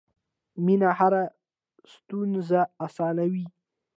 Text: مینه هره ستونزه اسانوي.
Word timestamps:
مینه 0.65 0.89
هره 0.99 1.23
ستونزه 1.93 2.61
اسانوي. 2.85 3.45